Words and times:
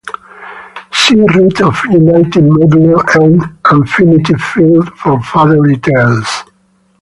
See 0.91 1.21
Root 1.31 1.61
of 1.61 1.77
unity 1.91 2.41
modulo 2.41 2.97
"n" 3.21 3.55
and 3.65 3.87
Finite 3.87 4.35
field 4.41 4.89
for 4.97 5.21
further 5.21 5.59
details. 5.61 6.43